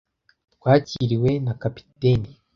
Twakiriwe 0.53 1.31
na 1.45 1.53
Kapiteni. 1.61 2.29